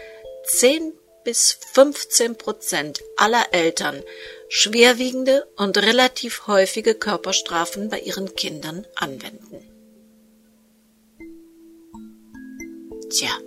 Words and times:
10 0.45 0.91
bis 1.23 1.59
15 1.73 2.35
Prozent 2.35 2.99
aller 3.15 3.45
Eltern 3.51 4.01
schwerwiegende 4.47 5.47
und 5.55 5.77
relativ 5.77 6.47
häufige 6.47 6.95
Körperstrafen 6.95 7.89
bei 7.89 7.99
ihren 7.99 8.33
Kindern 8.33 8.87
anwenden. 8.95 9.61
Tja. 13.11 13.37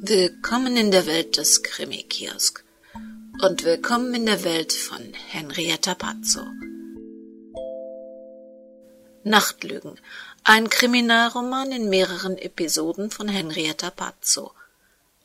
Willkommen 0.00 0.78
in 0.78 0.90
der 0.90 1.04
Welt 1.04 1.36
des 1.36 1.62
Krimi-Kiosk 1.62 2.64
und 3.40 3.64
willkommen 3.64 4.14
in 4.14 4.26
der 4.26 4.42
Welt 4.42 4.72
von 4.72 5.12
Henrietta 5.28 5.94
Pazzo. 5.94 6.44
Nachtlügen, 9.22 10.00
ein 10.42 10.68
Kriminalroman 10.68 11.70
in 11.70 11.88
mehreren 11.88 12.36
Episoden 12.36 13.12
von 13.12 13.28
Henrietta 13.28 13.90
Pazzo. 13.90 14.52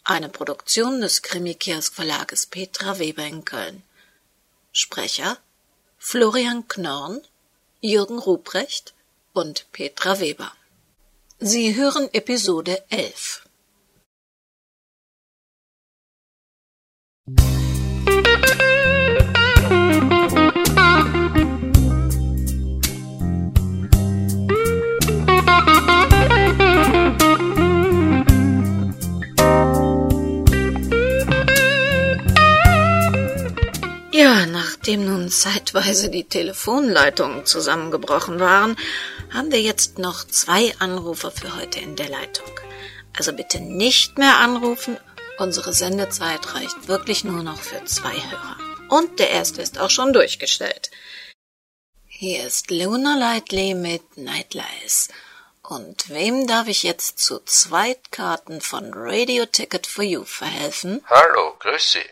Eine 0.03 0.29
Produktion 0.29 1.01
des 1.01 1.23
Krimikiosk 1.23 1.95
Verlages 1.95 2.45
Petra 2.45 2.99
Weber 2.99 3.25
in 3.25 3.45
Köln. 3.45 3.81
Sprecher 4.71 5.37
Florian 5.97 6.67
Knorn, 6.67 7.21
Jürgen 7.81 8.19
Ruprecht 8.19 8.93
und 9.33 9.65
Petra 9.71 10.19
Weber. 10.19 10.51
Sie 11.39 11.75
hören 11.75 12.09
Episode 12.13 12.83
11. 12.89 13.43
nachdem 34.83 35.05
nun 35.05 35.29
zeitweise 35.29 36.09
die 36.09 36.25
Telefonleitungen 36.25 37.45
zusammengebrochen 37.45 38.41
waren, 38.41 38.75
haben 39.33 39.49
wir 39.49 39.61
jetzt 39.61 39.97
noch 39.97 40.27
zwei 40.27 40.75
Anrufer 40.79 41.31
für 41.31 41.55
heute 41.55 41.79
in 41.79 41.95
der 41.95 42.09
Leitung. 42.09 42.51
Also 43.17 43.31
bitte 43.31 43.61
nicht 43.61 44.17
mehr 44.17 44.39
anrufen. 44.39 44.97
Unsere 45.37 45.71
Sendezeit 45.71 46.53
reicht 46.53 46.89
wirklich 46.89 47.23
nur 47.23 47.43
noch 47.43 47.61
für 47.61 47.85
zwei 47.85 48.11
Hörer. 48.11 48.57
Und 48.89 49.19
der 49.19 49.29
erste 49.29 49.61
ist 49.61 49.79
auch 49.79 49.89
schon 49.89 50.11
durchgestellt. 50.11 50.91
Hier 52.05 52.45
ist 52.45 52.69
Luna 52.69 53.15
Lightly 53.15 53.75
mit 53.75 54.17
Nightlies. 54.17 55.07
Und 55.61 56.09
wem 56.09 56.45
darf 56.45 56.67
ich 56.67 56.83
jetzt 56.83 57.19
zu 57.19 57.39
Zweitkarten 57.39 58.59
von 58.59 58.91
Radio 58.93 59.45
Ticket 59.45 59.87
for 59.87 60.03
You 60.03 60.25
verhelfen? 60.25 61.01
Hallo, 61.09 61.55
grüß 61.59 61.93
Sie. 61.93 62.09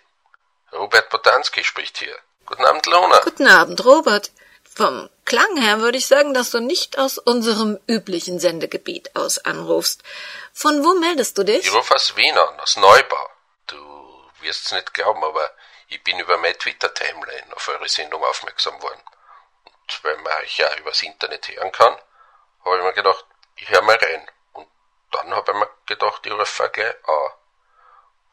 Robert 0.71 1.09
Botanski 1.09 1.65
spricht 1.65 1.97
hier. 1.97 2.15
Guten 2.51 2.65
Abend, 2.65 2.85
Lona. 2.85 3.19
Guten 3.21 3.47
Abend, 3.47 3.85
Robert. 3.85 4.31
Vom 4.75 5.09
Klang 5.23 5.55
her 5.55 5.79
würde 5.79 5.97
ich 5.97 6.07
sagen, 6.07 6.33
dass 6.33 6.49
du 6.49 6.59
nicht 6.59 6.99
aus 6.99 7.17
unserem 7.17 7.79
üblichen 7.87 8.41
Sendegebiet 8.41 9.15
aus 9.15 9.37
anrufst. 9.39 10.03
Von 10.51 10.83
wo 10.83 10.93
meldest 10.95 11.37
du 11.37 11.43
dich? 11.43 11.65
Ich 11.65 11.73
rufe 11.73 11.95
aus 11.95 12.13
Wien 12.17 12.37
an, 12.37 12.59
aus 12.59 12.75
Neubau. 12.75 13.29
Du 13.67 13.77
wirst's 14.41 14.73
nicht 14.73 14.93
glauben, 14.93 15.23
aber 15.23 15.49
ich 15.87 16.03
bin 16.03 16.19
über 16.19 16.37
meine 16.39 16.57
Twitter-Timeline 16.57 17.55
auf 17.55 17.69
eure 17.69 17.87
Sendung 17.87 18.21
aufmerksam 18.21 18.81
worden. 18.81 19.01
Und 19.63 20.03
weil 20.03 20.17
man 20.17 20.33
euch 20.43 20.57
ja 20.57 20.67
übers 20.75 21.01
Internet 21.03 21.47
hören 21.47 21.71
kann, 21.71 21.95
habe 22.65 22.77
ich 22.79 22.83
mir 22.83 22.93
gedacht, 22.93 23.25
ich 23.55 23.69
höre 23.69 23.81
mal 23.81 23.95
rein. 23.95 24.29
Und 24.51 24.67
dann 25.11 25.33
habe 25.33 25.53
ich 25.53 25.57
mir 25.57 25.69
gedacht, 25.85 26.25
ich 26.25 26.33
rufe 26.33 26.69
gleich 26.69 26.95
an. 27.07 27.31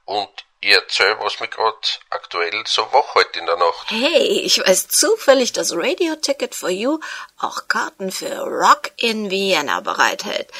Und 0.06 0.47
ich 0.60 0.70
erzähl, 0.70 1.16
was 1.20 1.40
mich 1.40 1.50
grad 1.50 2.00
aktuell 2.10 2.64
so 2.66 2.92
wachhält 2.92 3.36
in 3.36 3.46
der 3.46 3.56
Nacht. 3.56 3.90
Hey, 3.90 4.40
ich 4.40 4.58
weiß 4.58 4.88
zufällig, 4.88 5.52
dass 5.52 5.72
Radio 5.74 6.16
Ticket 6.16 6.54
for 6.54 6.68
You 6.68 6.98
auch 7.38 7.68
Karten 7.68 8.10
für 8.10 8.40
Rock 8.40 8.90
in 8.96 9.30
Vienna 9.30 9.80
bereithält. 9.80 10.50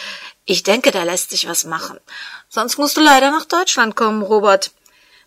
Ich 0.44 0.62
denke, 0.62 0.92
da 0.92 1.02
lässt 1.02 1.30
sich 1.30 1.48
was 1.48 1.64
machen. 1.64 2.00
Sonst 2.48 2.78
musst 2.78 2.96
du 2.96 3.00
leider 3.00 3.30
nach 3.30 3.44
Deutschland 3.44 3.96
kommen, 3.96 4.22
Robert. 4.22 4.70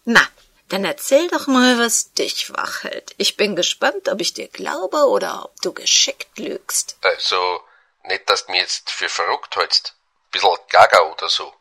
Na, 0.06 0.26
dann 0.70 0.86
erzähl 0.86 1.28
doch 1.28 1.48
mal, 1.48 1.78
was 1.78 2.14
dich 2.14 2.52
wach 2.56 2.84
hält. 2.84 3.14
Ich 3.18 3.36
bin 3.36 3.56
gespannt, 3.56 4.08
ob 4.08 4.22
ich 4.22 4.34
dir 4.34 4.48
glaube 4.48 5.06
oder 5.08 5.46
ob 5.46 5.62
du 5.62 5.74
geschickt 5.74 6.40
lügst. 6.40 6.98
Also, 7.02 7.62
nicht, 8.06 8.30
dass 8.30 8.46
du 8.46 8.54
mir 8.54 8.62
jetzt 8.62 8.90
für 8.90 9.10
verrückt 9.10 9.56
hältst. 9.58 9.96
Bissl 10.32 10.56
gaga 10.70 11.02
oder 11.12 11.28
so. 11.28 11.54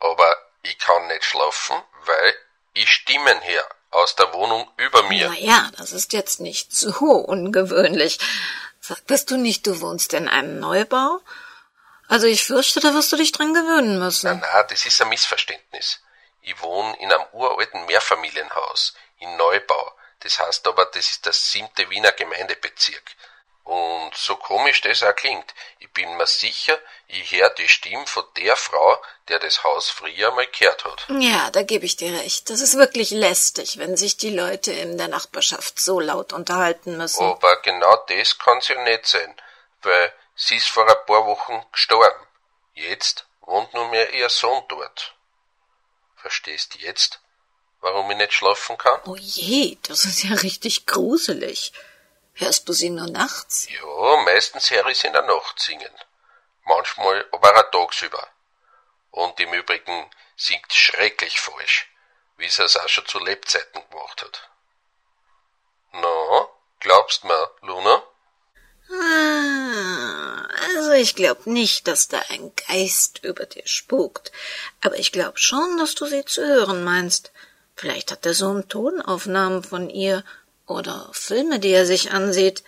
Aber 0.00 0.34
ich 0.62 0.78
kann 0.78 1.06
nicht 1.08 1.24
schlafen, 1.24 1.76
weil 2.06 2.34
ich 2.74 2.90
Stimmen 2.90 3.40
her 3.40 3.66
aus 3.90 4.16
der 4.16 4.32
Wohnung 4.34 4.70
über 4.76 5.02
mir. 5.04 5.28
Na 5.28 5.38
ja, 5.38 5.70
das 5.78 5.92
ist 5.92 6.12
jetzt 6.12 6.40
nicht 6.40 6.72
so 6.72 6.90
ungewöhnlich. 7.28 8.18
Sagtest 8.80 9.30
du 9.30 9.36
nicht, 9.36 9.66
du 9.66 9.80
wohnst 9.80 10.12
in 10.12 10.28
einem 10.28 10.60
Neubau? 10.60 11.20
Also 12.08 12.26
ich 12.26 12.44
fürchte, 12.44 12.80
da 12.80 12.92
wirst 12.92 13.12
du 13.12 13.16
dich 13.16 13.32
dran 13.32 13.54
gewöhnen 13.54 13.98
müssen. 13.98 14.26
Na, 14.26 14.46
na, 14.52 14.62
das 14.64 14.84
ist 14.84 15.00
ein 15.00 15.08
Missverständnis. 15.08 16.00
Ich 16.42 16.60
wohne 16.60 16.94
in 17.00 17.10
einem 17.10 17.24
uralten 17.32 17.86
Mehrfamilienhaus 17.86 18.94
in 19.20 19.36
Neubau. 19.36 19.96
Das 20.20 20.38
heißt 20.38 20.66
aber, 20.68 20.84
das 20.86 21.10
ist 21.10 21.24
der 21.24 21.32
siebte 21.32 21.88
Wiener 21.88 22.12
Gemeindebezirk. 22.12 23.02
Und 23.64 24.14
so 24.14 24.36
komisch 24.36 24.82
das 24.82 25.02
auch 25.02 25.16
klingt, 25.16 25.54
ich 25.78 25.90
bin 25.90 26.16
mir 26.18 26.26
sicher, 26.26 26.78
ich 27.08 27.32
hör 27.32 27.48
die 27.50 27.68
Stimme 27.68 28.06
von 28.06 28.24
der 28.36 28.56
Frau, 28.56 29.02
der 29.28 29.38
das 29.38 29.64
Haus 29.64 29.88
früher 29.88 30.32
mal 30.32 30.46
gehört 30.46 30.84
hat. 30.84 31.06
Ja, 31.08 31.50
da 31.50 31.62
gebe 31.62 31.86
ich 31.86 31.96
dir 31.96 32.12
recht. 32.12 32.50
Das 32.50 32.60
ist 32.60 32.76
wirklich 32.76 33.10
lästig, 33.10 33.78
wenn 33.78 33.96
sich 33.96 34.18
die 34.18 34.34
Leute 34.34 34.72
in 34.72 34.98
der 34.98 35.08
Nachbarschaft 35.08 35.80
so 35.80 35.98
laut 35.98 36.34
unterhalten 36.34 36.98
müssen. 36.98 37.24
Aber 37.24 37.56
genau 37.62 37.96
das 38.08 38.38
kann's 38.38 38.68
ja 38.68 38.82
nicht 38.82 39.06
sein, 39.06 39.34
weil 39.80 40.12
sie 40.36 40.56
ist 40.56 40.68
vor 40.68 40.86
ein 40.86 41.06
paar 41.06 41.24
Wochen 41.26 41.64
gestorben. 41.72 42.26
Jetzt 42.74 43.24
wohnt 43.40 43.72
nur 43.72 43.88
mehr 43.88 44.12
ihr 44.12 44.28
Sohn 44.28 44.62
dort. 44.68 45.14
Verstehst 46.16 46.76
jetzt, 46.80 47.18
warum 47.80 48.10
ich 48.10 48.16
nicht 48.18 48.34
schlafen 48.34 48.76
kann? 48.76 49.00
Oh 49.06 49.16
je, 49.16 49.78
das 49.82 50.04
ist 50.04 50.22
ja 50.22 50.34
richtig 50.34 50.84
gruselig. 50.86 51.72
Hörst 52.34 52.68
du 52.68 52.72
sie 52.72 52.90
nur 52.90 53.06
nachts? 53.06 53.68
Ja, 53.70 54.22
meistens 54.24 54.70
höre 54.70 54.86
ich 54.86 54.98
sie 54.98 55.06
in 55.06 55.12
der 55.12 55.22
Nacht 55.22 55.60
singen. 55.60 55.94
Manchmal 56.64 57.24
aber 57.30 57.56
auch 57.56 57.70
tagsüber. 57.70 58.26
Und 59.12 59.38
im 59.38 59.52
Übrigen 59.52 60.10
singt 60.36 60.72
schrecklich 60.72 61.40
falsch, 61.40 61.88
wie 62.36 62.48
sie 62.48 62.64
es 62.64 62.76
auch 62.76 62.88
schon 62.88 63.06
zu 63.06 63.20
Lebzeiten 63.20 63.82
gemacht 63.88 64.22
hat. 64.22 64.50
Na, 65.92 66.48
glaubst 66.80 67.22
mir, 67.22 67.50
Luna? 67.62 68.02
Ah, 68.90 70.48
also 70.74 70.92
ich 70.92 71.14
glaub 71.14 71.46
nicht, 71.46 71.86
dass 71.86 72.08
da 72.08 72.20
ein 72.30 72.52
Geist 72.68 73.22
über 73.22 73.46
dir 73.46 73.66
spukt. 73.66 74.32
Aber 74.82 74.98
ich 74.98 75.12
glaub 75.12 75.38
schon, 75.38 75.78
dass 75.78 75.94
du 75.94 76.06
sie 76.06 76.24
zu 76.24 76.44
hören 76.44 76.82
meinst. 76.82 77.30
Vielleicht 77.76 78.10
hat 78.10 78.24
der 78.24 78.34
Sohn 78.34 78.68
Tonaufnahmen 78.68 79.62
von 79.62 79.88
ihr 79.88 80.24
oder 80.66 81.08
Filme, 81.12 81.58
die 81.58 81.70
er 81.70 81.86
sich 81.86 82.10
ansieht. 82.12 82.62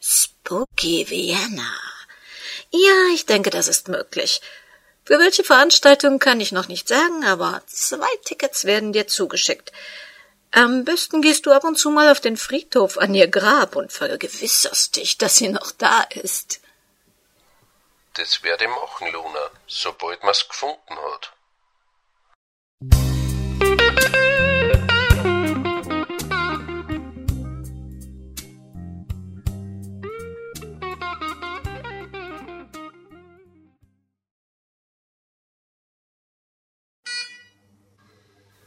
Spooky 0.00 1.08
Vienna. 1.08 1.72
Ja, 2.70 3.14
ich 3.14 3.26
denke, 3.26 3.50
das 3.50 3.68
ist 3.68 3.88
möglich. 3.88 4.40
Für 5.04 5.18
welche 5.18 5.44
Veranstaltung 5.44 6.18
kann 6.18 6.40
ich 6.40 6.52
noch 6.52 6.68
nicht 6.68 6.88
sagen, 6.88 7.24
aber 7.24 7.62
zwei 7.66 8.10
Tickets 8.24 8.64
werden 8.64 8.92
dir 8.92 9.06
zugeschickt. 9.06 9.72
Am 10.52 10.84
besten 10.84 11.22
gehst 11.22 11.46
du 11.46 11.52
ab 11.52 11.64
und 11.64 11.78
zu 11.78 11.90
mal 11.90 12.10
auf 12.10 12.20
den 12.20 12.36
Friedhof 12.36 12.98
an 12.98 13.14
ihr 13.14 13.28
Grab 13.28 13.74
und 13.74 13.90
vergewisserst 13.90 14.96
dich, 14.96 15.18
dass 15.18 15.36
sie 15.36 15.48
noch 15.48 15.70
da 15.72 16.02
ist. 16.02 16.60
Das 18.14 18.42
werde 18.42 18.64
ich 18.64 18.70
machen, 18.70 19.10
Luna, 19.12 19.50
sobald 19.66 20.22
man's 20.22 20.46
gefunden 20.46 20.96
hat. 21.12 21.32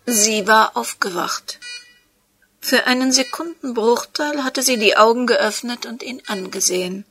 Sie 0.06 0.46
war 0.48 0.78
aufgewacht. 0.78 1.60
Für 2.62 2.86
einen 2.86 3.12
Sekundenbruchteil 3.12 4.44
hatte 4.44 4.62
sie 4.62 4.78
die 4.78 4.98
Augen 4.98 5.26
geöffnet 5.26 5.86
und 5.86 6.04
ihn 6.04 6.22
angesehen. 6.28 7.06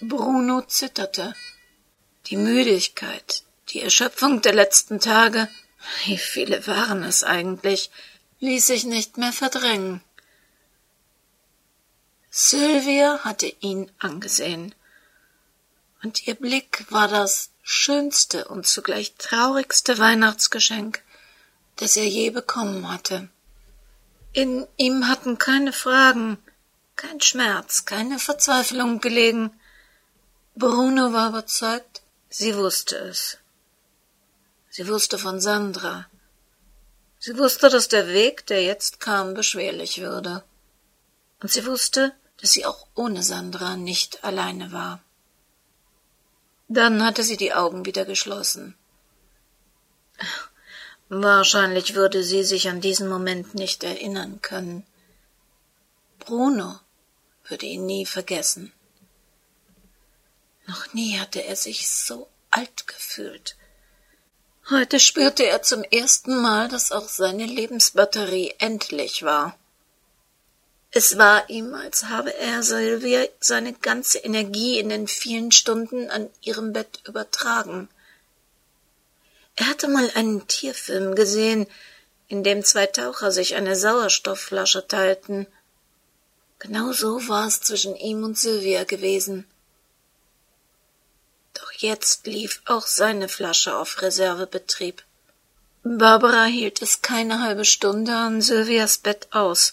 Bruno 0.00 0.62
zitterte. 0.62 1.34
Die 2.26 2.36
Müdigkeit, 2.36 3.42
die 3.70 3.80
Erschöpfung 3.80 4.40
der 4.42 4.54
letzten 4.54 5.00
Tage, 5.00 5.48
wie 6.04 6.18
viele 6.18 6.66
waren 6.66 7.02
es 7.02 7.24
eigentlich, 7.24 7.90
ließ 8.40 8.66
sich 8.66 8.84
nicht 8.84 9.18
mehr 9.18 9.32
verdrängen. 9.32 10.00
Sylvia 12.30 13.20
hatte 13.24 13.52
ihn 13.60 13.90
angesehen, 13.98 14.74
und 16.02 16.26
ihr 16.26 16.34
Blick 16.34 16.84
war 16.90 17.08
das 17.08 17.50
schönste 17.62 18.46
und 18.46 18.66
zugleich 18.66 19.14
traurigste 19.16 19.98
Weihnachtsgeschenk, 19.98 21.02
das 21.76 21.96
er 21.96 22.06
je 22.06 22.30
bekommen 22.30 22.90
hatte. 22.90 23.28
In 24.32 24.66
ihm 24.76 25.08
hatten 25.08 25.38
keine 25.38 25.72
Fragen, 25.72 26.38
kein 26.96 27.20
Schmerz, 27.20 27.84
keine 27.84 28.18
Verzweiflung 28.18 29.00
gelegen. 29.00 29.50
Bruno 30.54 31.12
war 31.12 31.28
überzeugt, 31.30 32.02
sie 32.28 32.56
wusste 32.56 32.96
es. 32.96 33.38
Sie 34.70 34.88
wusste 34.88 35.18
von 35.18 35.40
Sandra. 35.40 36.06
Sie 37.18 37.38
wusste, 37.38 37.70
dass 37.70 37.88
der 37.88 38.08
Weg, 38.08 38.46
der 38.46 38.62
jetzt 38.62 39.00
kam, 39.00 39.34
beschwerlich 39.34 40.00
würde. 40.00 40.44
Und 41.40 41.50
sie 41.50 41.64
wusste, 41.66 42.12
dass 42.40 42.52
sie 42.52 42.66
auch 42.66 42.86
ohne 42.94 43.22
Sandra 43.22 43.76
nicht 43.76 44.22
alleine 44.24 44.72
war. 44.72 45.02
Dann 46.68 47.04
hatte 47.04 47.22
sie 47.22 47.36
die 47.36 47.54
Augen 47.54 47.84
wieder 47.86 48.04
geschlossen. 48.04 48.76
Wahrscheinlich 51.08 51.94
würde 51.94 52.24
sie 52.24 52.42
sich 52.42 52.68
an 52.68 52.80
diesen 52.80 53.08
Moment 53.08 53.54
nicht 53.54 53.84
erinnern 53.84 54.40
können. 54.42 54.84
Bruno 56.18 56.80
würde 57.48 57.66
ihn 57.66 57.86
nie 57.86 58.06
vergessen. 58.06 58.72
Noch 60.66 60.92
nie 60.92 61.18
hatte 61.18 61.44
er 61.44 61.54
sich 61.54 61.88
so 61.88 62.28
alt 62.50 62.88
gefühlt. 62.88 63.56
Heute 64.68 64.98
spürte 64.98 65.44
er 65.46 65.62
zum 65.62 65.84
ersten 65.84 66.42
Mal, 66.42 66.68
dass 66.68 66.90
auch 66.90 67.08
seine 67.08 67.46
Lebensbatterie 67.46 68.54
endlich 68.58 69.22
war. 69.22 69.56
Es 70.90 71.18
war 71.18 71.48
ihm, 71.50 71.74
als 71.74 72.04
habe 72.04 72.34
er 72.34 72.64
Sylvia 72.64 73.26
seine 73.38 73.74
ganze 73.74 74.18
Energie 74.18 74.80
in 74.80 74.88
den 74.88 75.06
vielen 75.06 75.52
Stunden 75.52 76.10
an 76.10 76.30
ihrem 76.40 76.72
Bett 76.72 77.00
übertragen. 77.06 77.88
Er 79.56 79.68
hatte 79.68 79.88
mal 79.88 80.10
einen 80.14 80.46
Tierfilm 80.46 81.14
gesehen, 81.14 81.66
in 82.28 82.44
dem 82.44 82.64
zwei 82.64 82.86
Taucher 82.86 83.32
sich 83.32 83.54
eine 83.54 83.76
Sauerstoffflasche 83.76 84.86
teilten. 84.86 85.46
Genau 86.58 86.92
so 86.92 87.26
war 87.28 87.46
es 87.46 87.60
zwischen 87.60 87.96
ihm 87.96 88.22
und 88.22 88.38
Sylvia 88.38 88.84
gewesen. 88.84 89.46
Doch 91.54 91.72
jetzt 91.72 92.26
lief 92.26 92.62
auch 92.66 92.86
seine 92.86 93.28
Flasche 93.28 93.76
auf 93.76 94.02
Reservebetrieb. 94.02 95.02
Barbara 95.84 96.44
hielt 96.44 96.82
es 96.82 97.00
keine 97.00 97.40
halbe 97.40 97.64
Stunde 97.64 98.14
an 98.14 98.42
Sylvias 98.42 98.98
Bett 98.98 99.28
aus. 99.30 99.72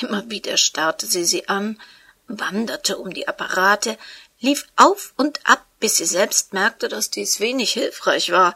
Immer 0.00 0.30
wieder 0.30 0.56
starrte 0.56 1.06
sie 1.06 1.24
sie 1.24 1.48
an, 1.48 1.80
wanderte 2.28 2.96
um 2.96 3.12
die 3.12 3.28
Apparate, 3.28 3.98
lief 4.42 4.66
auf 4.76 5.14
und 5.16 5.40
ab, 5.44 5.64
bis 5.80 5.96
sie 5.96 6.04
selbst 6.04 6.52
merkte, 6.52 6.88
dass 6.88 7.10
dies 7.10 7.40
wenig 7.40 7.72
hilfreich 7.72 8.30
war. 8.30 8.54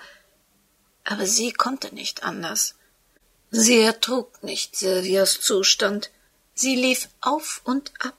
Aber 1.04 1.26
sie 1.26 1.52
konnte 1.52 1.94
nicht 1.94 2.24
anders. 2.24 2.74
Sie 3.50 3.80
ertrug 3.80 4.42
nicht 4.42 4.76
Silvias 4.76 5.40
Zustand. 5.40 6.10
Sie 6.54 6.74
lief 6.74 7.08
auf 7.20 7.60
und 7.64 7.92
ab, 8.00 8.16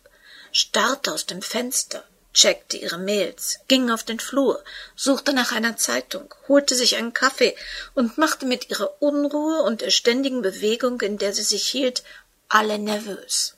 starrte 0.51 1.11
aus 1.11 1.25
dem 1.25 1.41
Fenster, 1.41 2.03
checkte 2.33 2.77
ihre 2.77 2.97
Mails, 2.97 3.59
ging 3.67 3.89
auf 3.91 4.03
den 4.03 4.19
Flur, 4.19 4.63
suchte 4.95 5.33
nach 5.33 5.51
einer 5.51 5.75
Zeitung, 5.75 6.33
holte 6.47 6.75
sich 6.75 6.95
einen 6.95 7.13
Kaffee 7.13 7.55
und 7.95 8.17
machte 8.17 8.45
mit 8.45 8.69
ihrer 8.69 9.01
Unruhe 9.01 9.63
und 9.63 9.81
der 9.81 9.89
ständigen 9.89 10.41
Bewegung, 10.41 11.01
in 11.01 11.17
der 11.17 11.33
sie 11.33 11.43
sich 11.43 11.67
hielt, 11.67 12.03
alle 12.47 12.79
nervös. 12.79 13.56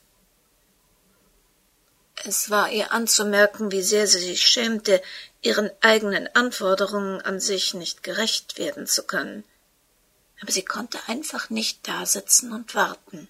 Es 2.25 2.49
war 2.49 2.71
ihr 2.71 2.91
anzumerken, 2.91 3.71
wie 3.71 3.81
sehr 3.81 4.05
sie 4.07 4.19
sich 4.19 4.45
schämte, 4.45 5.01
ihren 5.41 5.71
eigenen 5.81 6.27
Anforderungen 6.35 7.21
an 7.21 7.39
sich 7.39 7.73
nicht 7.73 8.03
gerecht 8.03 8.57
werden 8.57 8.87
zu 8.87 9.03
können. 9.03 9.43
Aber 10.41 10.51
sie 10.51 10.65
konnte 10.65 10.99
einfach 11.07 11.49
nicht 11.49 11.87
dasitzen 11.87 12.51
und 12.51 12.75
warten. 12.75 13.27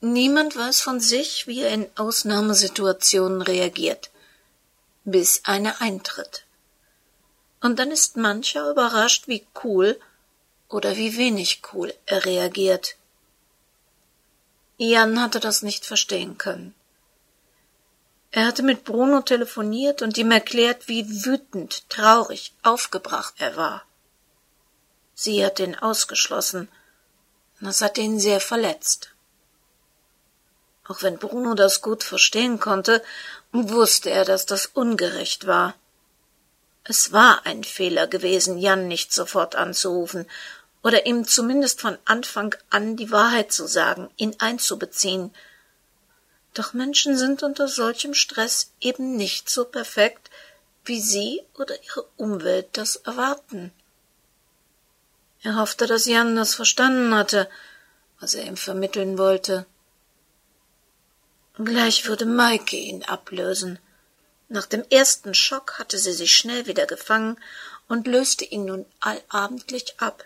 Niemand 0.00 0.56
weiß 0.56 0.80
von 0.80 1.00
sich, 1.00 1.46
wie 1.46 1.60
er 1.60 1.70
in 1.70 1.86
Ausnahmesituationen 1.96 3.42
reagiert, 3.42 4.10
bis 5.04 5.42
eine 5.44 5.80
eintritt. 5.80 6.44
Und 7.60 7.78
dann 7.78 7.90
ist 7.90 8.16
mancher 8.16 8.70
überrascht, 8.70 9.28
wie 9.28 9.46
cool 9.62 9.98
oder 10.68 10.96
wie 10.96 11.16
wenig 11.16 11.62
cool 11.72 11.94
er 12.04 12.24
reagiert. 12.24 12.96
Jan 14.76 15.20
hatte 15.22 15.40
das 15.40 15.62
nicht 15.62 15.86
verstehen 15.86 16.36
können. 16.36 16.74
Er 18.36 18.46
hatte 18.46 18.64
mit 18.64 18.82
Bruno 18.82 19.20
telefoniert 19.20 20.02
und 20.02 20.18
ihm 20.18 20.32
erklärt, 20.32 20.88
wie 20.88 21.24
wütend, 21.24 21.88
traurig, 21.88 22.52
aufgebracht 22.64 23.34
er 23.38 23.56
war. 23.56 23.84
Sie 25.14 25.46
hat 25.46 25.60
ihn 25.60 25.76
ausgeschlossen. 25.76 26.68
Das 27.60 27.80
hat 27.80 27.96
ihn 27.96 28.18
sehr 28.18 28.40
verletzt. 28.40 29.10
Auch 30.88 31.00
wenn 31.04 31.18
Bruno 31.18 31.54
das 31.54 31.80
gut 31.80 32.02
verstehen 32.02 32.58
konnte, 32.58 33.04
wusste 33.52 34.10
er, 34.10 34.24
dass 34.24 34.46
das 34.46 34.66
ungerecht 34.66 35.46
war. 35.46 35.76
Es 36.82 37.12
war 37.12 37.46
ein 37.46 37.62
Fehler 37.62 38.08
gewesen, 38.08 38.58
Jan 38.58 38.88
nicht 38.88 39.12
sofort 39.12 39.54
anzurufen 39.54 40.28
oder 40.82 41.06
ihm 41.06 41.24
zumindest 41.24 41.80
von 41.80 41.96
Anfang 42.04 42.56
an 42.68 42.96
die 42.96 43.12
Wahrheit 43.12 43.52
zu 43.52 43.68
sagen, 43.68 44.10
ihn 44.16 44.34
einzubeziehen– 44.40 45.32
doch 46.54 46.72
Menschen 46.72 47.18
sind 47.18 47.42
unter 47.42 47.68
solchem 47.68 48.14
Stress 48.14 48.72
eben 48.80 49.16
nicht 49.16 49.50
so 49.50 49.64
perfekt, 49.64 50.30
wie 50.84 51.00
sie 51.00 51.42
oder 51.54 51.74
ihre 51.82 52.04
Umwelt 52.16 52.68
das 52.72 52.96
erwarten. 52.96 53.72
Er 55.42 55.56
hoffte, 55.56 55.86
dass 55.86 56.06
Jan 56.06 56.36
das 56.36 56.54
verstanden 56.54 57.14
hatte, 57.14 57.50
was 58.20 58.34
er 58.34 58.44
ihm 58.44 58.56
vermitteln 58.56 59.18
wollte. 59.18 59.66
Gleich 61.56 62.06
würde 62.06 62.24
Maike 62.24 62.76
ihn 62.76 63.04
ablösen. 63.04 63.78
Nach 64.48 64.66
dem 64.66 64.84
ersten 64.90 65.34
Schock 65.34 65.78
hatte 65.78 65.98
sie 65.98 66.12
sich 66.12 66.34
schnell 66.34 66.66
wieder 66.66 66.86
gefangen 66.86 67.36
und 67.88 68.06
löste 68.06 68.44
ihn 68.44 68.64
nun 68.64 68.86
allabendlich 69.00 69.94
ab. 69.98 70.24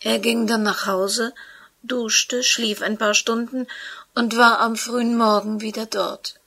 Er 0.00 0.18
ging 0.18 0.46
dann 0.46 0.62
nach 0.62 0.86
Hause, 0.86 1.34
duschte, 1.82 2.42
schlief 2.42 2.82
ein 2.82 2.98
paar 2.98 3.14
Stunden 3.14 3.66
und 4.14 4.36
war 4.36 4.60
am 4.60 4.76
frühen 4.76 5.16
Morgen 5.16 5.60
wieder 5.60 5.86
dort. 5.86 6.38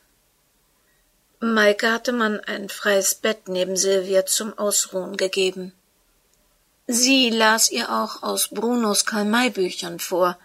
Maike 1.40 1.92
hatte 1.92 2.12
man 2.12 2.40
ein 2.40 2.70
freies 2.70 3.16
Bett 3.16 3.48
neben 3.48 3.76
Silvia 3.76 4.26
zum 4.26 4.58
Ausruhen 4.58 5.18
gegeben. 5.18 5.74
Sie 6.88 7.30
las 7.30 7.70
ihr 7.72 7.90
auch 7.90 8.24
aus 8.24 8.50
Brunos 8.50 9.06
Karl-May-Büchern 9.06 10.00
vor. 10.00 10.38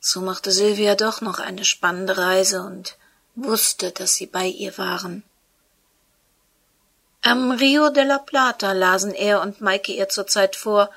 So 0.00 0.20
machte 0.20 0.50
Silvia 0.50 0.94
doch 0.94 1.20
noch 1.20 1.38
eine 1.38 1.64
spannende 1.64 2.18
Reise 2.18 2.62
und 2.62 2.96
wusste, 3.34 3.90
dass 3.90 4.14
sie 4.14 4.26
bei 4.26 4.46
ihr 4.46 4.76
waren. 4.76 5.22
Am 7.22 7.50
Rio 7.50 7.90
de 7.90 8.04
la 8.04 8.18
Plata 8.18 8.72
lasen 8.72 9.12
er 9.12 9.40
und 9.40 9.60
Maike 9.60 9.92
ihr 9.92 10.08
zurzeit 10.08 10.56
vor, 10.56 10.90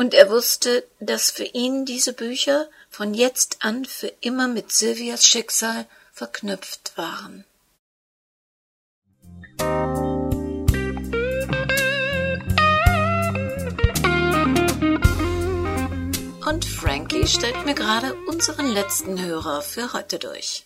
und 0.00 0.14
er 0.14 0.30
wusste, 0.30 0.88
dass 0.98 1.30
für 1.30 1.44
ihn 1.44 1.84
diese 1.84 2.14
Bücher 2.14 2.70
von 2.88 3.12
jetzt 3.12 3.58
an 3.60 3.84
für 3.84 4.10
immer 4.22 4.48
mit 4.48 4.72
Silvias 4.72 5.26
Schicksal 5.26 5.86
verknüpft 6.14 6.92
waren. 6.96 7.44
Und 16.48 16.64
Frankie 16.64 17.26
stellt 17.26 17.66
mir 17.66 17.74
gerade 17.74 18.14
unseren 18.26 18.72
letzten 18.72 19.22
Hörer 19.22 19.60
für 19.60 19.92
heute 19.92 20.18
durch. 20.18 20.64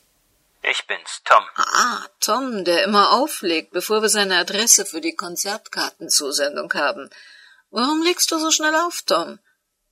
Ich 0.62 0.86
bin's, 0.86 1.22
Tom. 1.24 1.42
Ah, 1.56 2.06
Tom, 2.20 2.64
der 2.64 2.84
immer 2.84 3.10
auflegt, 3.10 3.72
bevor 3.72 4.00
wir 4.00 4.08
seine 4.08 4.36
Adresse 4.36 4.86
für 4.86 5.00
die 5.00 5.16
Konzertkartenzusendung 5.16 6.72
haben. 6.74 7.10
Warum 7.76 8.02
legst 8.02 8.30
du 8.30 8.38
so 8.38 8.52
schnell 8.52 8.76
auf, 8.76 9.02
Tom? 9.02 9.40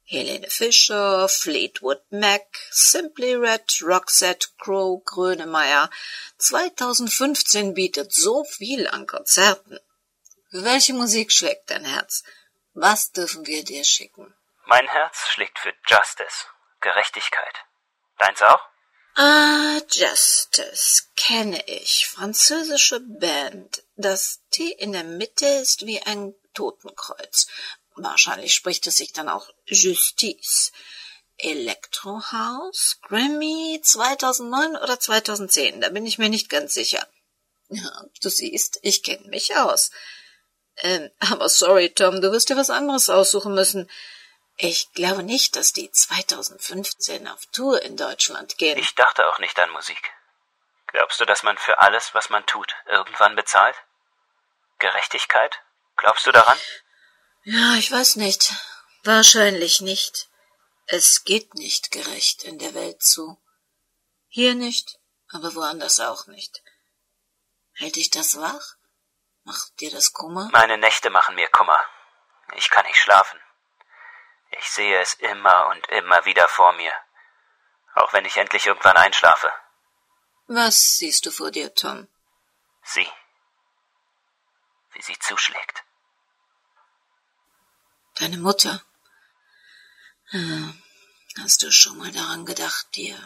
Helene 0.05 0.49
Fischer, 0.49 1.29
Fleetwood 1.29 2.01
Mac, 2.11 2.47
Simply 2.71 3.35
Red, 3.35 3.83
Roxette, 3.83 4.51
Crow, 4.57 5.03
Grönemeyer. 5.05 5.91
2015 6.39 7.75
bietet 7.75 8.13
so 8.13 8.45
viel 8.45 8.87
an 8.87 9.09
Konzerten. 9.09 9.81
Für 10.53 10.63
welche 10.63 10.93
Musik 10.95 11.33
schlägt 11.33 11.71
dein 11.71 11.85
Herz? 11.85 12.23
Was 12.73 13.11
dürfen 13.11 13.47
wir 13.47 13.65
dir 13.65 13.83
schicken? 13.83 14.33
Mein 14.67 14.87
Herz 14.87 15.17
schlägt 15.31 15.59
für 15.59 15.75
Justice, 15.89 16.47
Gerechtigkeit. 16.81 17.57
Deins 18.17 18.43
auch? 18.43 18.61
Ah, 19.17 19.81
Justice 19.91 21.09
kenne 21.17 21.61
ich. 21.67 22.07
Französische 22.07 23.01
Band. 23.01 23.83
Das 23.97 24.41
T 24.53 24.71
in 24.71 24.93
der 24.93 25.03
Mitte 25.03 25.47
ist 25.47 25.85
wie 25.85 26.01
ein 26.01 26.33
Totenkreuz. 26.53 27.47
Wahrscheinlich 27.95 28.55
spricht 28.55 28.87
es 28.87 28.97
sich 28.97 29.13
dann 29.13 29.29
auch 29.29 29.49
Justice. 29.67 30.73
Elektrohaus, 31.39 32.99
Grammy 33.03 33.81
2009 33.83 34.77
oder 34.77 35.01
2010, 35.01 35.81
da 35.81 35.89
bin 35.89 36.07
ich 36.07 36.19
mir 36.19 36.29
nicht 36.29 36.49
ganz 36.49 36.75
sicher. 36.75 37.07
Ja, 37.69 38.05
du 38.21 38.29
siehst, 38.29 38.79
ich 38.83 39.03
kenne 39.03 39.27
mich 39.29 39.57
aus. 39.57 39.91
Ähm, 40.77 41.11
aber 41.19 41.49
sorry, 41.49 41.91
Tom, 41.91 42.21
du 42.21 42.31
wirst 42.33 42.49
dir 42.49 42.57
was 42.57 42.71
anderes 42.71 43.11
aussuchen 43.11 43.55
müssen. 43.55 43.91
Ich 44.57 44.93
glaube 44.93 45.23
nicht, 45.23 45.57
dass 45.57 45.73
die 45.73 45.91
2015 45.91 47.27
auf 47.27 47.47
Tour 47.47 47.83
in 47.83 47.97
Deutschland 47.97 48.59
gehen. 48.59 48.79
Ich 48.79 48.95
dachte 48.95 49.27
auch 49.27 49.39
nicht 49.39 49.59
an 49.59 49.71
Musik. 49.71 50.13
Glaubst 50.89 51.21
du, 51.21 51.25
dass 51.25 51.43
man 51.43 51.57
für 51.57 51.81
alles, 51.81 52.15
was 52.15 52.29
man 52.29 52.45
tut, 52.47 52.75
irgendwann 52.87 53.35
bezahlt? 53.35 53.77
Gerechtigkeit? 54.79 55.59
Glaubst 56.03 56.27
du 56.27 56.33
daran? 56.33 56.59
Ja, 57.45 57.77
ich 57.77 57.93
weiß 57.93 58.17
nicht. 58.17 58.53
Wahrscheinlich 59.05 59.81
nicht. 59.81 60.29
Es 60.87 61.23
geht 61.23 61.55
nicht 61.55 61.93
gerecht 61.93 62.43
in 62.43 62.59
der 62.59 62.75
Welt 62.75 63.01
zu. 63.01 63.41
Hier 64.27 64.57
nicht, 64.57 64.99
aber 65.29 65.55
woanders 65.55 66.01
auch 66.01 66.27
nicht. 66.27 66.61
Hält 67.75 67.95
dich 67.95 68.11
das 68.11 68.37
wach? 68.37 68.75
Macht 69.45 69.79
dir 69.79 69.93
das 69.93 70.13
Kummer? 70.13 70.49
Meine 70.51 70.77
Nächte 70.77 71.09
machen 71.09 71.37
mir 71.37 71.49
Kummer. 71.51 71.79
Ich 72.57 72.69
kann 72.69 72.85
nicht 72.87 72.99
schlafen. 72.99 73.41
Ich 74.59 74.69
sehe 74.71 74.99
es 75.01 75.15
immer 75.15 75.69
und 75.69 75.87
immer 75.91 76.25
wieder 76.25 76.49
vor 76.49 76.73
mir. 76.73 76.93
Auch 77.95 78.13
wenn 78.13 78.25
ich 78.25 78.37
endlich 78.37 78.67
irgendwann 78.67 78.97
einschlafe. 78.97 79.53
Was 80.49 80.99
siehst 80.99 81.27
du 81.27 81.31
vor 81.31 81.53
dir, 81.53 81.73
Tom? 81.77 82.09
Sie. 82.83 83.09
Wie 84.95 85.03
sie 85.03 85.19
zuschlägt. 85.21 85.85
Deine 88.19 88.39
Mutter. 88.39 88.83
Hm. 90.31 90.83
Hast 91.41 91.63
du 91.63 91.71
schon 91.71 91.97
mal 91.99 92.13
daran 92.13 92.45
gedacht, 92.45 92.95
dir 92.95 93.17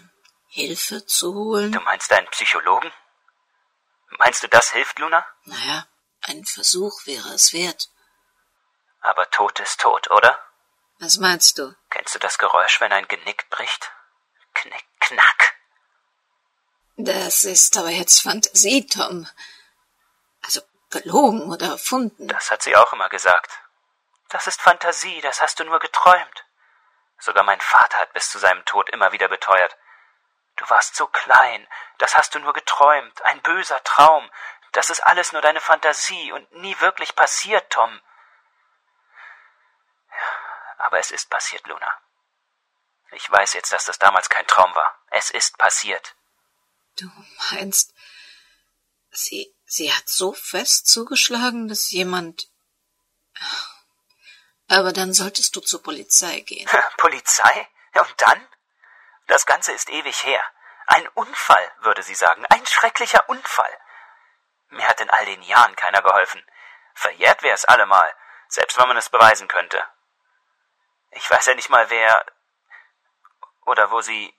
Hilfe 0.49 1.05
zu 1.07 1.35
holen? 1.35 1.73
Du 1.73 1.81
meinst 1.81 2.12
einen 2.12 2.28
Psychologen? 2.28 2.93
Meinst 4.19 4.43
du, 4.43 4.49
das 4.49 4.71
hilft, 4.71 4.99
Luna? 4.99 5.26
Naja, 5.45 5.87
ein 6.23 6.45
Versuch 6.45 7.05
wäre 7.07 7.31
es 7.35 7.52
wert. 7.52 7.88
Aber 9.00 9.28
Tod 9.31 9.59
ist 9.61 9.81
tot, 9.81 10.11
oder? 10.11 10.38
Was 10.99 11.19
meinst 11.19 11.59
du? 11.59 11.75
Kennst 11.90 12.14
du 12.14 12.19
das 12.19 12.38
Geräusch, 12.38 12.81
wenn 12.81 12.93
ein 12.93 13.09
Genick 13.09 13.50
bricht? 13.50 13.90
Knick, 14.55 14.85
knack. 15.00 15.55
Das 16.97 17.45
ist 17.45 17.76
aber 17.76 17.90
jetzt 17.90 18.23
Fantasie, 18.23 18.87
Tom. 18.87 19.28
Also 20.43 20.62
gelogen 20.90 21.52
oder 21.52 21.66
erfunden. 21.66 22.28
Das 22.28 22.50
hat 22.50 22.62
sie 22.62 22.75
auch 22.76 22.93
immer 22.93 23.09
gesagt. 23.09 23.50
Das 24.28 24.47
ist 24.47 24.61
Fantasie, 24.61 25.21
das 25.21 25.40
hast 25.40 25.61
du 25.61 25.64
nur 25.64 25.78
geträumt. 25.78 26.45
Sogar 27.18 27.45
mein 27.45 27.61
Vater 27.61 27.99
hat 27.99 28.12
bis 28.12 28.30
zu 28.30 28.38
seinem 28.38 28.64
Tod 28.64 28.90
immer 28.90 29.12
wieder 29.12 29.28
beteuert. 29.28 29.76
Du 30.56 30.68
warst 30.71 30.97
so 30.97 31.06
klein, 31.06 31.66
das 31.99 32.16
hast 32.16 32.35
du 32.35 32.38
nur 32.38 32.52
geträumt, 32.52 33.23
ein 33.23 33.42
böser 33.42 33.83
Traum, 33.85 34.30
das 34.73 34.90
ist 34.90 35.00
alles 35.00 35.33
nur 35.33 35.40
deine 35.40 35.61
Fantasie 35.61 36.33
und 36.33 36.52
nie 36.52 36.78
wirklich 36.80 37.14
passiert, 37.14 37.71
Tom. 37.73 38.00
Aber 40.76 40.99
es 40.99 41.11
ist 41.11 41.30
passiert, 41.30 41.66
Luna. 41.66 41.90
Ich 43.12 43.30
weiß 43.30 43.54
jetzt, 43.54 43.73
dass 43.73 43.87
das 43.87 43.99
damals 43.99 44.28
kein 44.28 44.47
Traum 44.47 44.75
war. 44.75 44.99
Es 45.11 45.30
ist 45.30 45.56
passiert. 45.56 46.14
Du 46.99 47.11
meinst, 47.50 47.95
sie, 49.11 49.56
sie 49.64 49.92
hat 49.95 50.09
so 50.09 50.33
fest 50.35 50.88
zugeschlagen, 50.88 51.68
dass 51.68 51.90
jemand. 51.90 52.49
Aber 54.68 54.92
dann 54.92 55.12
solltest 55.12 55.54
du 55.54 55.61
zur 55.61 55.82
Polizei 55.82 56.40
gehen. 56.40 56.68
Polizei? 56.96 57.68
Und 57.94 58.14
dann? 58.18 58.49
Das 59.26 59.46
Ganze 59.46 59.73
ist 59.73 59.88
ewig 59.90 60.25
her. 60.25 60.42
Ein 60.87 61.08
Unfall, 61.08 61.73
würde 61.80 62.02
sie 62.02 62.14
sagen. 62.14 62.44
Ein 62.46 62.66
schrecklicher 62.66 63.28
Unfall. 63.28 63.78
Mir 64.68 64.87
hat 64.88 65.00
in 65.00 65.11
all 65.11 65.25
den 65.25 65.42
Jahren 65.42 65.75
keiner 65.76 66.02
geholfen. 66.02 66.44
Verjährt 66.94 67.42
wäre 67.42 67.54
es 67.54 67.64
allemal, 67.64 68.12
selbst 68.49 68.78
wenn 68.78 68.88
man 68.88 68.96
es 68.96 69.11
beweisen 69.11 69.49
könnte. 69.49 69.82
Ich 71.11 71.28
weiß 71.30 71.46
ja 71.46 71.54
nicht 71.54 71.70
mal 71.70 71.88
wer 71.90 72.25
oder 73.64 73.90
wo 73.90 74.00
sie. 74.00 74.35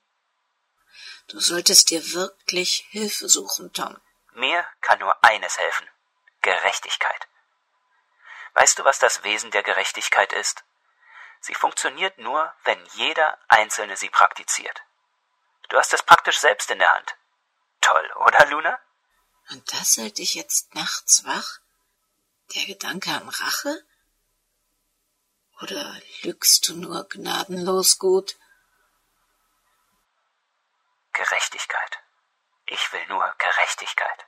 Du 1.28 1.40
solltest 1.40 1.90
dir 1.90 2.14
wirklich 2.14 2.88
Hilfe 2.90 3.28
suchen, 3.28 3.74
Tom. 3.74 4.00
Mir 4.34 4.66
kann 4.82 5.00
nur 5.00 5.24
eines 5.24 5.58
helfen. 5.58 5.90
Gerechtigkeit. 6.42 7.28
Weißt 8.54 8.80
du, 8.80 8.86
was 8.86 9.00
das 9.00 9.24
Wesen 9.24 9.52
der 9.52 9.64
Gerechtigkeit 9.64 10.34
ist? 10.34 10.64
Sie 11.40 11.56
funktioniert 11.56 12.18
nur, 12.18 12.54
wenn 12.64 12.84
jeder 12.94 13.38
Einzelne 13.48 13.96
sie 13.98 14.10
praktiziert. 14.10 14.82
Du 15.70 15.78
hast 15.78 15.94
es 15.94 16.04
praktisch 16.04 16.40
selbst 16.40 16.72
in 16.72 16.80
der 16.80 16.92
Hand. 16.94 17.16
Toll, 17.82 18.12
oder, 18.26 18.46
Luna? 18.48 18.80
Und 19.50 19.72
das 19.74 19.98
hält 19.98 20.18
dich 20.18 20.34
jetzt 20.34 20.74
nachts 20.76 21.26
wach? 21.26 21.60
Der 22.56 22.66
Gedanke 22.66 23.12
an 23.12 23.30
Rache? 23.30 23.86
Oder 25.62 26.00
lügst 26.22 26.68
du 26.68 26.76
nur 26.76 27.08
gnadenlos 27.10 27.98
gut? 27.98 28.38
Gerechtigkeit. 31.14 32.00
Ich 32.68 32.94
will 32.94 33.06
nur 33.08 33.34
Gerechtigkeit. 33.38 34.26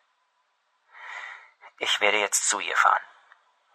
Ich 1.77 1.99
werde 2.01 2.19
jetzt 2.19 2.49
zu 2.49 2.59
ihr 2.59 2.75
fahren. 2.75 3.01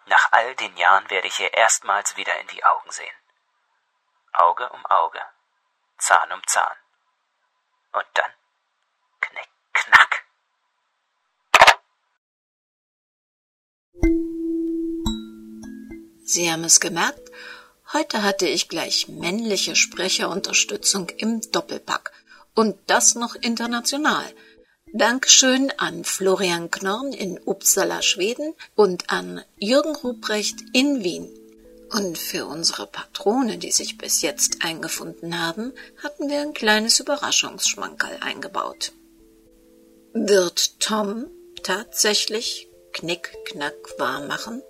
Nach 0.06 0.32
all 0.32 0.54
den 0.56 0.76
Jahren 0.76 1.08
werde 1.10 1.28
ich 1.28 1.40
ihr 1.40 1.52
erstmals 1.54 2.16
wieder 2.16 2.38
in 2.40 2.46
die 2.48 2.64
Augen 2.64 2.90
sehen. 2.90 3.16
Auge 4.32 4.68
um 4.70 4.84
Auge, 4.86 5.20
Zahn 5.98 6.32
um 6.32 6.46
Zahn. 6.46 6.76
Und 7.92 8.06
dann 8.14 8.32
knick, 9.20 9.48
knack. 9.72 10.24
Sie 16.26 16.50
haben 16.50 16.64
es 16.64 16.80
gemerkt, 16.80 17.30
heute 17.92 18.22
hatte 18.22 18.46
ich 18.46 18.68
gleich 18.68 19.08
männliche 19.08 19.76
Sprecherunterstützung 19.76 21.08
im 21.10 21.40
Doppelpack. 21.52 22.12
Und 22.54 22.90
das 22.90 23.14
noch 23.14 23.34
international. 23.36 24.34
Dankeschön 24.96 25.72
an 25.76 26.04
Florian 26.04 26.70
Knorn 26.70 27.12
in 27.12 27.40
Uppsala, 27.44 28.00
Schweden 28.00 28.54
und 28.76 29.10
an 29.10 29.42
Jürgen 29.58 29.96
Ruprecht 29.96 30.54
in 30.72 31.02
Wien. 31.02 31.28
Und 31.90 32.16
für 32.16 32.46
unsere 32.46 32.86
Patrone, 32.86 33.58
die 33.58 33.72
sich 33.72 33.98
bis 33.98 34.22
jetzt 34.22 34.58
eingefunden 34.64 35.44
haben, 35.44 35.72
hatten 36.00 36.30
wir 36.30 36.42
ein 36.42 36.54
kleines 36.54 37.00
Überraschungsschmankerl 37.00 38.18
eingebaut. 38.20 38.92
Wird 40.12 40.78
Tom 40.78 41.26
tatsächlich 41.64 42.68
Knick-Knack 42.92 43.98
wahr 43.98 44.20
machen? 44.20 44.62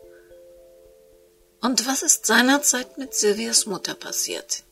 Und 1.61 1.87
was 1.87 2.03
ist 2.03 2.25
seinerzeit 2.25 2.97
mit 2.97 3.13
Silvias 3.13 3.67
Mutter 3.67 3.95
passiert? 3.95 4.63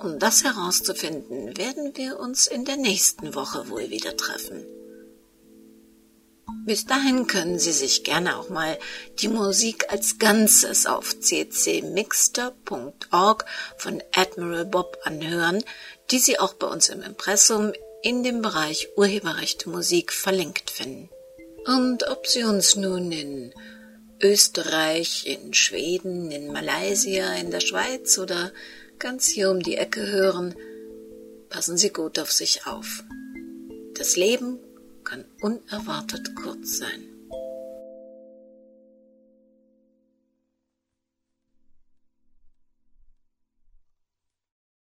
Um 0.00 0.18
das 0.18 0.42
herauszufinden, 0.44 1.56
werden 1.56 1.96
wir 1.96 2.20
uns 2.20 2.46
in 2.46 2.64
der 2.64 2.76
nächsten 2.76 3.34
Woche 3.34 3.68
wohl 3.68 3.90
wieder 3.90 4.16
treffen. 4.16 4.64
Bis 6.64 6.86
dahin 6.86 7.26
können 7.26 7.58
Sie 7.58 7.72
sich 7.72 8.04
gerne 8.04 8.36
auch 8.36 8.48
mal 8.48 8.78
die 9.18 9.26
Musik 9.28 9.90
als 9.90 10.18
Ganzes 10.18 10.86
auf 10.86 11.16
ccmixter.org 11.20 13.44
von 13.76 14.02
Admiral 14.14 14.64
Bob 14.66 14.98
anhören, 15.02 15.64
die 16.10 16.18
Sie 16.18 16.38
auch 16.38 16.54
bei 16.54 16.66
uns 16.66 16.88
im 16.90 17.02
Impressum 17.02 17.72
in 18.02 18.22
dem 18.22 18.42
Bereich 18.42 18.90
Urheberrechte 18.96 19.68
Musik 19.68 20.12
verlinkt 20.12 20.70
finden. 20.70 21.10
Und 21.66 22.08
ob 22.08 22.26
Sie 22.26 22.44
uns 22.44 22.76
nun 22.76 23.12
in 23.12 23.52
Österreich, 24.22 25.26
in 25.26 25.52
Schweden, 25.54 26.30
in 26.30 26.52
Malaysia, 26.52 27.32
in 27.34 27.50
der 27.50 27.60
Schweiz 27.60 28.18
oder 28.18 28.52
ganz 28.98 29.26
hier 29.26 29.50
um 29.50 29.60
die 29.60 29.76
Ecke 29.76 30.06
hören, 30.10 30.54
passen 31.48 31.76
Sie 31.76 31.90
gut 31.90 32.18
auf 32.18 32.30
sich 32.32 32.66
auf. 32.66 33.04
Das 33.94 34.16
Leben 34.16 34.58
kann 35.04 35.24
unerwartet 35.40 36.34
kurz 36.34 36.78
sein. 36.78 37.07